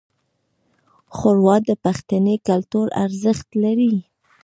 ښوروا 1.15 1.57
د 1.69 1.69
پښتني 1.83 2.35
کلتور 2.47 2.87
ارزښت 3.03 3.47
لري. 3.63 3.95